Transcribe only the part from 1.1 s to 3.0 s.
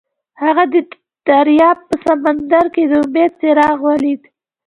دریاب په سمندر کې د